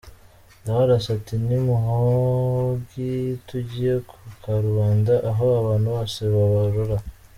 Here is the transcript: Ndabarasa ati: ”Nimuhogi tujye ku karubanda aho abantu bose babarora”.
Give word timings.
Ndabarasa 0.61 1.09
ati: 1.17 1.33
”Nimuhogi 1.45 3.11
tujye 3.47 3.93
ku 4.09 4.15
karubanda 4.43 5.15
aho 5.29 5.43
abantu 5.59 5.87
bose 5.95 6.19
babarora”. 6.33 6.97